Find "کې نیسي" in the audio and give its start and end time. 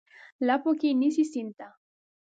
0.79-1.23